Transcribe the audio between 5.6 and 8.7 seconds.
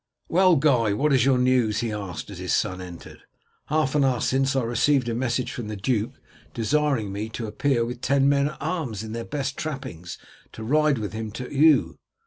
the duke desiring me to appear with ten men at